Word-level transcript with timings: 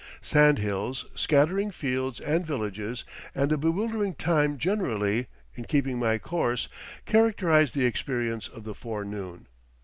Sand 0.23 0.57
hills, 0.57 1.05
scattering 1.13 1.69
fields 1.69 2.19
and 2.21 2.43
villages, 2.43 3.05
and 3.35 3.51
a 3.51 3.55
bewildering 3.55 4.15
time 4.15 4.57
generally, 4.57 5.27
in 5.53 5.63
keeping 5.65 5.99
my 5.99 6.17
course, 6.17 6.67
characterize 7.05 7.73
the 7.73 7.85
experience 7.85 8.47
of 8.47 8.63
the 8.63 8.73
forenoon. 8.73 9.45